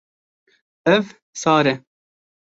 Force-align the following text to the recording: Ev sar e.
Ev 0.95 1.05
sar 1.41 1.65
e. 1.73 1.75